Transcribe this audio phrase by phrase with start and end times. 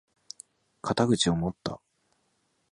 [0.81, 1.79] 肩口を持った！